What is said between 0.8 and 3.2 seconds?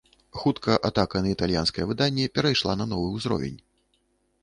атака на італьянскае выданне перайшла на новы